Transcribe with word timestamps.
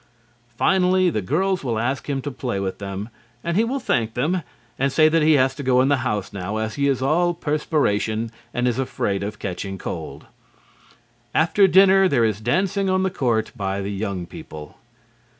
Finally, 0.57 1.11
the 1.11 1.21
girls 1.21 1.63
will 1.63 1.77
ask 1.77 2.09
him 2.09 2.23
to 2.23 2.31
play 2.31 2.59
with 2.59 2.79
them, 2.79 3.09
and 3.43 3.55
he 3.55 3.63
will 3.63 3.79
thank 3.79 4.15
them 4.15 4.41
and 4.79 4.91
say 4.91 5.07
that 5.07 5.21
he 5.21 5.33
has 5.33 5.53
to 5.53 5.61
go 5.61 5.79
in 5.79 5.89
the 5.89 5.97
house 5.97 6.33
now 6.33 6.57
as 6.57 6.73
he 6.73 6.87
is 6.87 7.03
all 7.03 7.35
perspiration 7.35 8.31
and 8.51 8.67
is 8.67 8.79
afraid 8.79 9.21
of 9.21 9.37
catching 9.37 9.77
cold. 9.77 10.25
After 11.35 11.67
dinner 11.67 12.07
there 12.07 12.25
is 12.25 12.41
dancing 12.41 12.89
on 12.89 13.03
the 13.03 13.11
court 13.11 13.51
by 13.55 13.79
the 13.79 13.91
young 13.91 14.25
people. 14.25 14.75